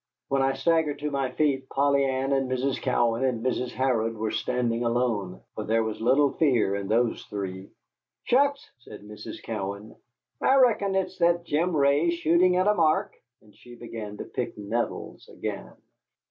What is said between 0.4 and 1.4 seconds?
I staggered to my